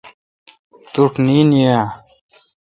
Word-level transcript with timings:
توٹھ 0.93 1.17
نیند 1.25 1.51
یین 1.57 1.67
آں؟. 1.79 1.87